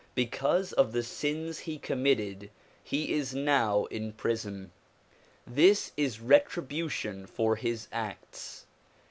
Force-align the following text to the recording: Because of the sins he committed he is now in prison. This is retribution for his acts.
Because 0.15 0.73
of 0.73 0.93
the 0.93 1.03
sins 1.03 1.59
he 1.59 1.77
committed 1.77 2.49
he 2.83 3.13
is 3.13 3.35
now 3.35 3.85
in 3.91 4.13
prison. 4.13 4.71
This 5.45 5.91
is 5.95 6.19
retribution 6.19 7.27
for 7.27 7.55
his 7.55 7.87
acts. 7.91 8.65